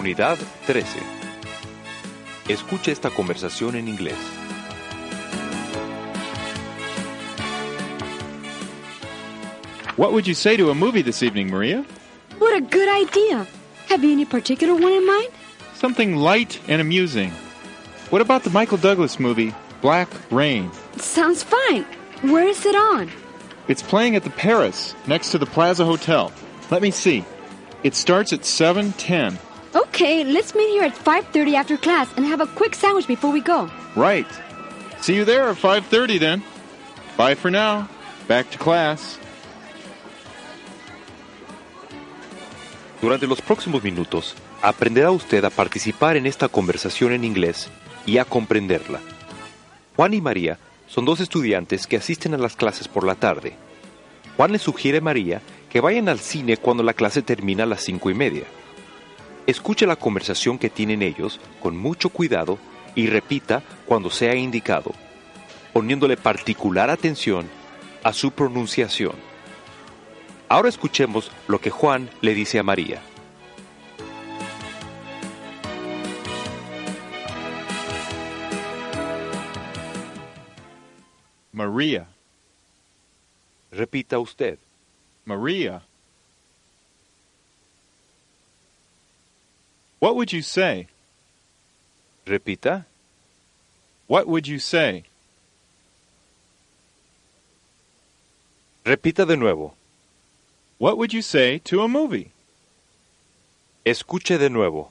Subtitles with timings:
[0.00, 0.98] Unidad 13.
[2.48, 4.16] Escuche esta conversación en inglés.
[9.98, 11.84] What would you say to a movie this evening, Maria?
[12.38, 13.46] What a good idea.
[13.90, 15.28] Have you any particular one in mind?
[15.74, 17.30] Something light and amusing.
[18.08, 20.70] What about the Michael Douglas movie, Black Rain?
[20.96, 21.84] Sounds fine.
[22.22, 23.10] Where is it on?
[23.68, 26.32] It's playing at the Paris, next to the Plaza Hotel.
[26.70, 27.26] Let me see.
[27.82, 29.36] It starts at 7:10.
[29.74, 33.40] Okay, let's meet here at 5:30 after class and have a quick sandwich before we
[33.40, 33.68] go.
[33.94, 34.26] Right.
[35.00, 36.42] See you there at 5:30 then.
[37.16, 37.86] Bye for now.
[38.26, 39.18] Back to class.
[43.00, 47.68] Durante los próximos minutos, aprenderá usted a participar en esta conversación en inglés
[48.04, 49.00] y a comprenderla.
[49.96, 53.54] Juan y María son dos estudiantes que asisten a las clases por la tarde.
[54.36, 57.82] Juan le sugiere a María que vayan al cine cuando la clase termina a las
[57.82, 58.44] cinco y media.
[59.46, 62.58] Escuche la conversación que tienen ellos con mucho cuidado
[62.94, 64.92] y repita cuando sea indicado,
[65.72, 67.48] poniéndole particular atención
[68.02, 69.14] a su pronunciación.
[70.48, 73.02] Ahora escuchemos lo que Juan le dice a María.
[81.52, 82.08] Maria.
[83.70, 84.58] Repita usted.
[85.24, 85.82] Maria.
[90.00, 90.88] What would you say?
[92.26, 92.86] Repita.
[94.06, 95.04] What would you say?
[98.84, 99.74] Repita de nuevo.
[100.78, 102.32] What would you say to a movie?
[103.84, 104.90] Escuche de nuevo.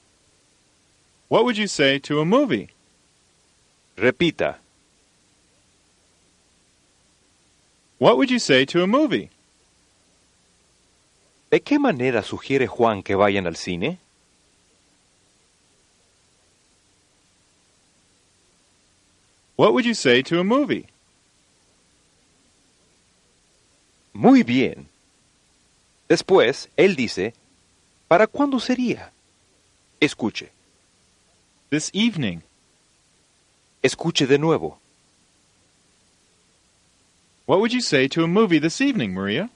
[1.27, 2.69] What would you say to a movie?
[3.97, 4.57] Repita.
[7.97, 9.31] What would you say to a movie?
[11.49, 13.97] ¿De qué manera sugiere Juan que vayan al cine?
[19.59, 20.87] What would you say to a movie?
[24.13, 24.87] Muy bien.
[26.07, 27.33] Después, él dice,
[28.07, 29.11] ¿para cuándo sería?
[29.99, 30.49] Escuche.
[31.69, 32.39] This evening.
[33.83, 34.79] Escuche de nuevo.
[37.45, 39.49] What would you say to a movie this evening, Maria?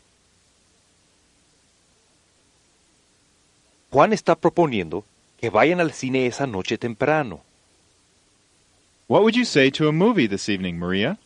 [3.90, 5.06] Juan está proponiendo
[5.40, 7.40] que vayan al cine esa noche temprano.
[9.14, 11.20] What would you say to a movie this evening, Maria?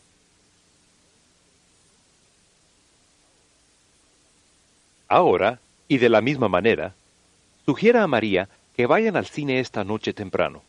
[5.08, 6.94] Ahora, y de la misma manera,
[7.66, 10.64] sugiera a María que vayan al cine esta noche temprano.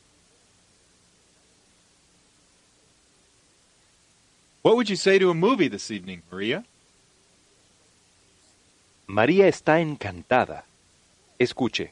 [4.62, 6.64] What would you say to a movie this evening, Maria?
[9.08, 10.66] María está encantada.
[11.36, 11.90] Escuche,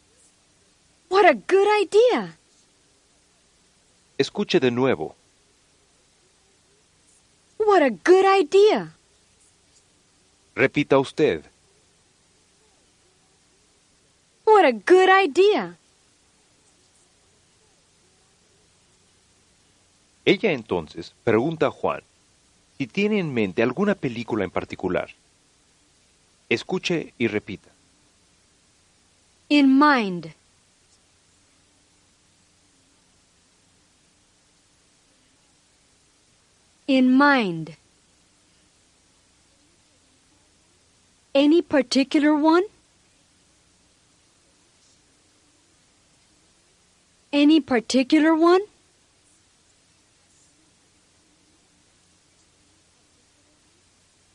[1.09, 2.36] What a good idea.
[4.19, 5.15] Escuche de nuevo.
[7.59, 8.93] What a good idea.
[10.54, 11.44] Repita usted.
[14.44, 15.77] What a good idea.
[20.25, 22.03] Ella entonces pregunta a Juan
[22.78, 25.10] si tiene en mente alguna película en particular.
[26.48, 27.71] Escuche y repita.
[29.48, 30.34] In mind.
[36.88, 37.76] In mind.
[41.34, 42.62] Any particular one?
[47.33, 48.60] Any particular one?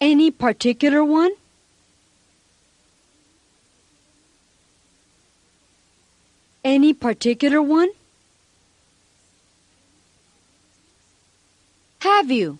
[0.01, 1.31] Any particular one?
[6.65, 7.91] Any particular one?
[12.21, 12.59] Have you?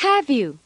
[0.00, 0.58] Have you?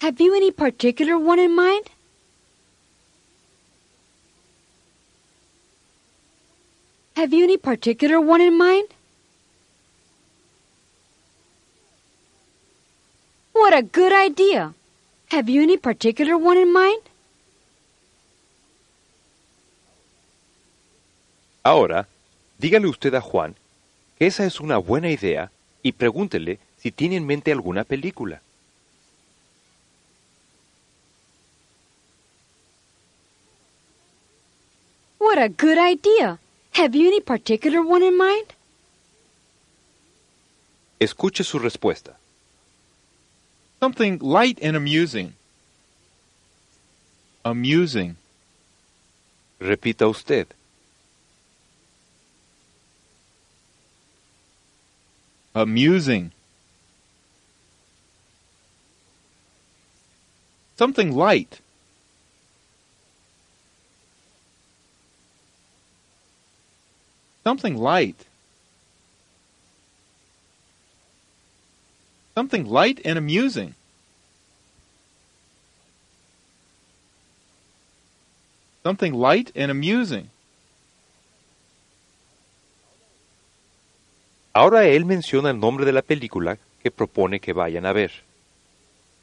[0.00, 1.90] Have you any particular one in mind?
[7.16, 8.88] Have you any particular one in mind?
[13.52, 14.72] What a good idea!
[15.28, 17.09] Have you any particular one in mind?
[21.62, 22.08] Ahora,
[22.58, 23.54] dígale usted a Juan
[24.18, 25.50] que esa es una buena idea
[25.82, 28.42] y pregúntele si tiene en mente alguna película.
[35.18, 36.38] What a good idea!
[36.72, 38.54] Have you any particular one in mind?
[40.98, 42.18] Escuche su respuesta.
[43.80, 45.34] Something light and amusing.
[47.42, 48.16] Amusing.
[49.58, 50.46] Repita usted.
[55.54, 56.32] Amusing.
[60.76, 61.60] Something light.
[67.44, 68.26] Something light.
[72.34, 73.74] Something light and amusing.
[78.82, 80.30] Something light and amusing.
[84.52, 88.10] Ahora él menciona el nombre de la película que propone que vayan a ver.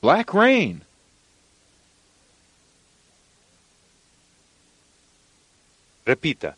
[0.01, 0.81] Black Rain.
[6.05, 6.55] Repita.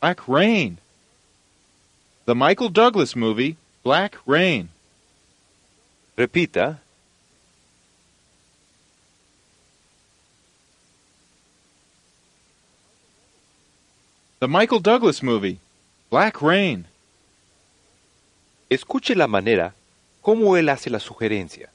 [0.00, 0.78] Black Rain.
[2.24, 4.70] The Michael Douglas movie, Black Rain.
[6.16, 6.78] Repita.
[14.38, 15.58] The Michael Douglas movie,
[16.12, 16.84] Black Rain.
[18.68, 19.72] Escuche la manera
[20.20, 21.70] como él hace la sugerencia.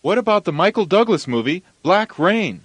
[0.00, 2.64] What about the Michael Douglas movie, Black Rain?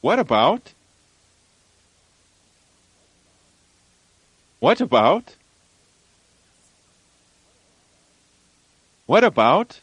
[0.00, 0.72] What about?
[4.60, 5.24] What about?
[9.06, 9.81] What about?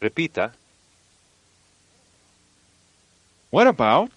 [0.00, 0.52] Repita.
[3.50, 4.10] What about?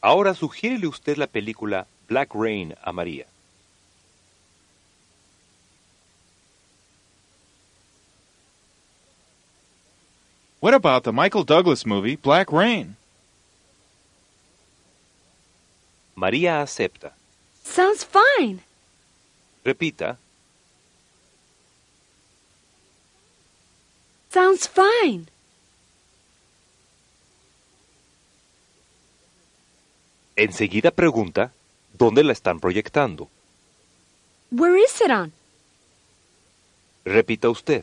[0.00, 3.26] Ahora sugiérele usted la película Black Rain a María.
[10.60, 12.96] What about the Michael Douglas movie, Black Rain?
[16.14, 17.12] María acepta.
[17.62, 18.60] Sounds fine.
[19.64, 20.18] Repita.
[24.36, 25.24] Sounds fine.
[30.36, 31.54] Enseguida pregunta
[31.94, 33.30] dónde la están proyectando.
[34.50, 35.32] Where is it on?
[37.06, 37.82] Repita usted.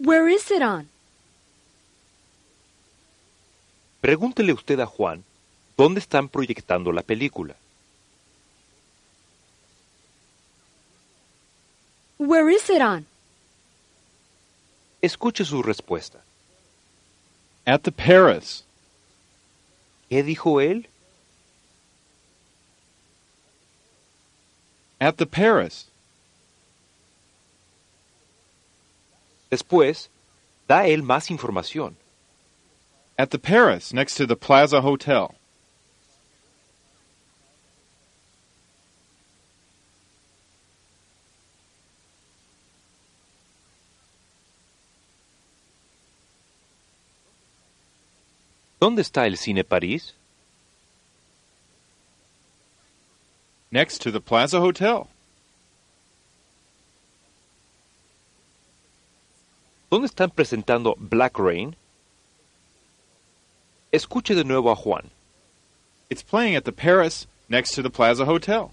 [0.00, 0.88] Where is it on?
[4.00, 5.22] Pregúntele usted a Juan
[5.76, 7.54] dónde están proyectando la película.
[12.50, 13.06] Where is it on?
[15.00, 16.16] Escuche su respuesta.
[17.64, 18.64] At the Paris.
[20.10, 20.86] ¿Qué dijo él?
[25.00, 25.86] At the Paris.
[29.52, 30.08] Después,
[30.66, 31.94] da él más información.
[33.16, 35.36] At the Paris, next to the Plaza Hotel.
[48.80, 50.14] ¿Dónde está el Cine París?
[53.70, 55.06] Next to the Plaza Hotel.
[59.90, 61.76] ¿Dónde están presentando Black Rain?
[63.92, 65.10] Escuche de nuevo a Juan.
[66.08, 68.70] It's playing at the Paris, next to the Plaza Hotel.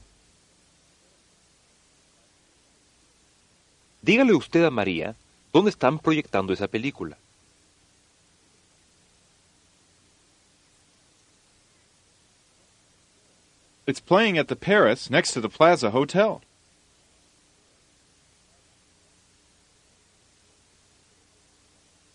[4.01, 5.15] Dígale usted a María
[5.51, 7.17] dónde están proyectando esa película.
[13.87, 16.41] It's playing at the Paris, next to the Plaza Hotel.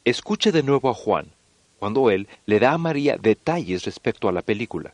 [0.05, 1.31] Escuche de nuevo a Juan
[1.79, 4.93] cuando él le da a María detalles respecto a la película.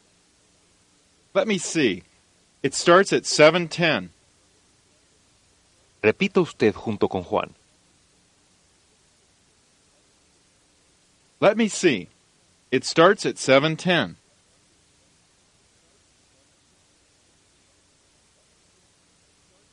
[1.35, 2.05] Let me see.
[2.63, 4.11] It starts at 7:10.
[6.03, 7.55] Repita usted junto con Juan.
[11.41, 12.09] Let me see.
[12.71, 14.17] It starts at 7:10.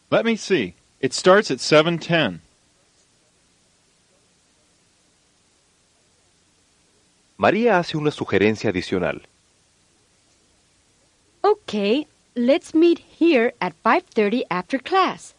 [0.10, 0.76] Let me see.
[1.00, 2.42] It starts at 7:10.
[7.38, 9.28] María hace una sugerencia adicional.
[11.42, 15.36] Okay, let's meet here at 5:30 after class.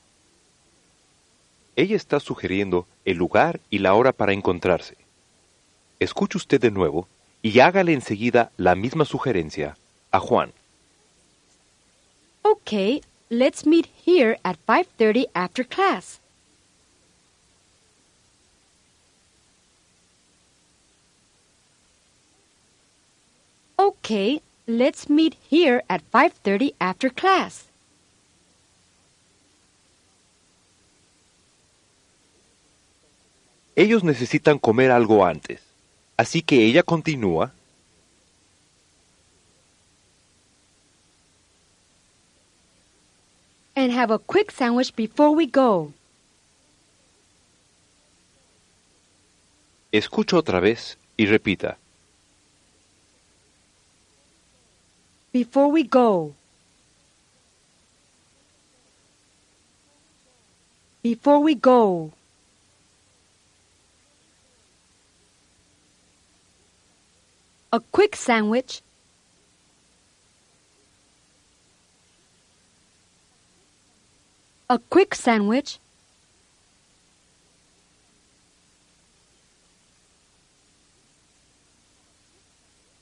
[1.74, 4.96] Ella está sugiriendo el lugar y la hora para encontrarse.
[5.98, 7.08] Escuche usted de nuevo
[7.42, 9.76] y hágale enseguida la misma sugerencia
[10.10, 10.52] a Juan.
[12.42, 16.20] Okay, let's meet here at 5:30 after class.
[23.78, 27.64] Okay, let's meet here at 5:30 after class.
[33.76, 35.60] Ellos necesitan comer algo antes,
[36.16, 37.52] así que ella continúa.
[43.76, 45.92] And have a quick sandwich before we go.
[49.92, 51.76] Escucha otra vez y repita.
[55.30, 56.34] Before we go.
[61.02, 62.12] Before we go.
[67.70, 68.80] A quick sandwich.
[74.68, 75.78] A quick sandwich.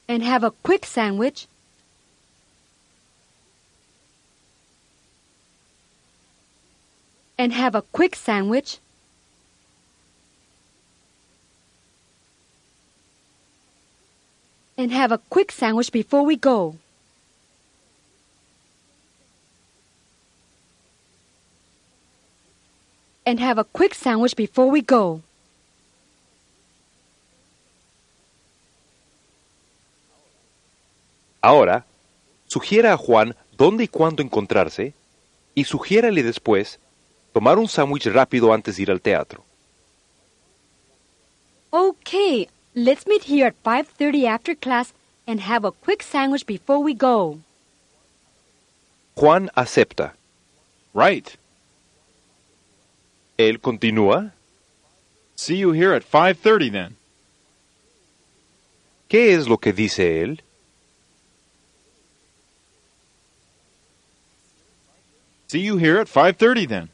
[0.06, 1.46] And have a quick sandwich.
[7.38, 8.78] And have a quick sandwich.
[14.76, 16.76] And have a quick sandwich before we go.
[23.26, 25.20] And have a quick sandwich before we go.
[31.40, 31.84] Ahora,
[32.46, 34.94] sugiera a Juan dónde y cuándo encontrarse
[35.54, 36.78] y sugiérale después
[37.32, 39.44] tomar un sándwich rápido antes de ir al teatro.
[41.70, 44.94] Okay, let's meet here at 5:30 after class
[45.26, 47.38] and have a quick sandwich before we go.
[49.16, 50.14] Juan acepta.
[50.94, 51.36] Right.
[53.36, 54.32] Él continúa.
[55.36, 56.96] See you here at 5:30 then.
[59.08, 60.42] ¿Qué es lo que dice él?
[65.48, 66.90] See you here at 5:30 then.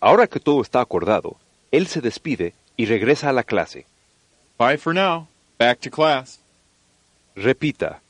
[0.00, 1.36] Ahora que todo está acordado,
[1.72, 3.86] él se despide y regresa a la clase.
[4.58, 5.28] Bye for now.
[5.58, 6.38] Back to class.
[7.34, 8.00] Repita.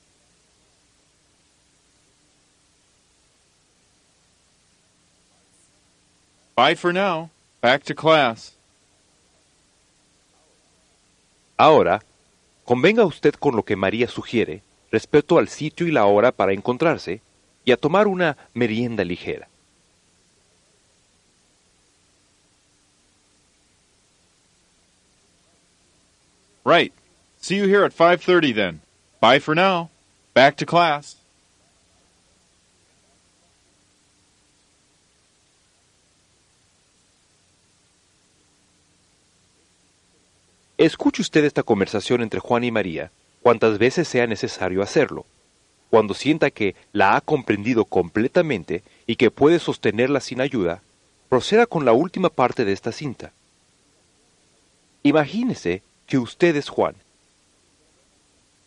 [6.56, 7.28] Bye for now.
[7.60, 8.56] Back to class.
[11.58, 12.02] Ahora,
[12.64, 17.20] convenga usted con lo que María sugiere respecto al sitio y la hora para encontrarse
[17.66, 19.48] y a tomar una merienda ligera.
[26.64, 26.94] Right.
[27.38, 28.80] See you here at 5:30 then.
[29.20, 29.90] Bye for now.
[30.32, 31.16] Back to class.
[40.78, 45.24] Escuche usted esta conversación entre Juan y María cuantas veces sea necesario hacerlo.
[45.88, 50.82] Cuando sienta que la ha comprendido completamente y que puede sostenerla sin ayuda,
[51.30, 53.32] proceda con la última parte de esta cinta.
[55.02, 56.96] Imagínese que usted es Juan.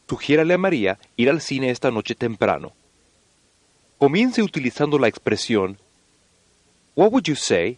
[0.07, 2.73] Sugiérale a María ir al cine esta noche temprano.
[3.99, 5.77] Comience utilizando la expresión
[6.95, 7.77] What would you say?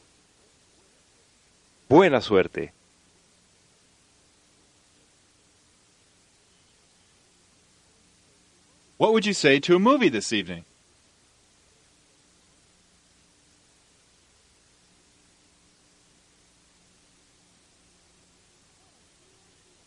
[1.90, 2.72] Buena suerte.
[9.02, 10.64] What would you say to a movie this evening?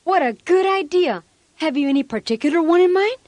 [0.03, 1.23] What a good idea.
[1.59, 3.19] Have you any particular one in mind?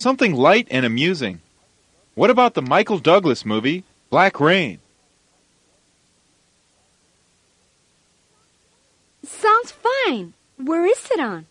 [0.00, 1.40] Something light and amusing.
[2.14, 4.80] What about the Michael Douglas movie, Black Rain?
[10.10, 10.34] Fine.
[10.56, 11.46] Where is it on?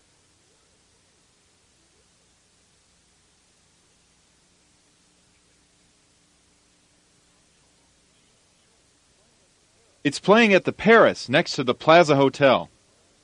[10.04, 12.70] It's playing at the Paris next to the Plaza Hotel.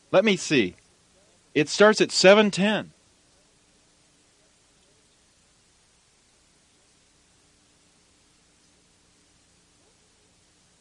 [0.09, 0.75] Let me see.
[1.53, 2.91] It starts at 7:10.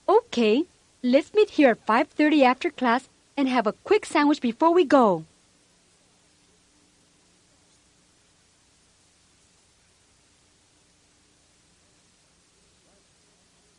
[0.09, 0.67] Okay,
[1.03, 5.25] let's meet here at 5:30 after class and have a quick sandwich before we go.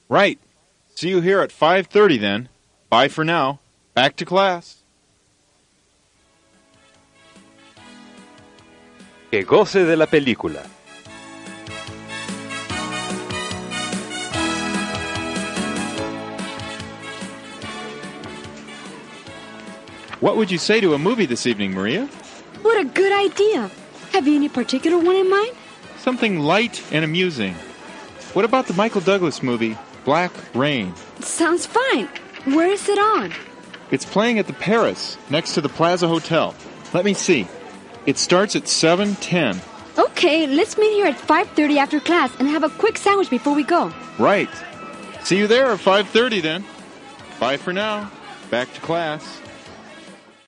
[0.07, 0.39] Right.
[0.95, 2.50] See you here at 5:30 then.
[2.89, 3.59] Bye for now.
[3.93, 4.77] Back to class.
[9.31, 10.63] Que goce de la película.
[20.22, 22.05] What would you say to a movie this evening, Maria?
[22.62, 23.69] What a good idea!
[24.13, 25.51] Have you any particular one in mind?
[25.98, 27.53] Something light and amusing.
[28.34, 30.93] What about the Michael Douglas movie Black Rain?
[31.19, 32.07] Sounds fine.
[32.45, 33.34] Where is it on?
[33.91, 36.55] It's playing at the Paris next to the Plaza Hotel.
[36.93, 37.48] Let me see.
[38.05, 39.60] It starts at 7:10.
[39.98, 43.63] Okay, let's meet here at 5:30 after class and have a quick sandwich before we
[43.63, 43.91] go.
[44.17, 44.50] Right.
[45.24, 46.63] See you there at 5:30 then.
[47.39, 48.10] Bye for now.
[48.50, 49.41] Back to class.